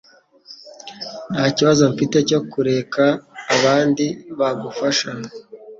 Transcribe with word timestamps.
Ntakibazo 1.33 1.83
mfite 1.93 2.17
cyo 2.29 2.39
kureka 2.51 3.03
abandi 3.55 4.05
bagufasha. 4.39 5.09